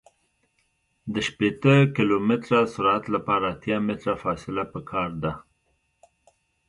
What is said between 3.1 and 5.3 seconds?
لپاره اتیا متره فاصله پکار